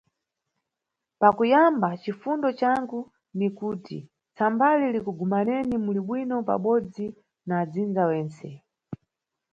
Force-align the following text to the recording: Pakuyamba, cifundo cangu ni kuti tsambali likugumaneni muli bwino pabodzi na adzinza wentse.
Pakuyamba, 1.21 1.89
cifundo 2.01 2.47
cangu 2.59 2.99
ni 3.37 3.47
kuti 3.57 3.97
tsambali 4.35 4.85
likugumaneni 4.95 5.75
muli 5.85 6.01
bwino 6.07 6.35
pabodzi 6.47 7.05
na 7.47 7.53
adzinza 7.63 8.03
wentse. 8.09 8.49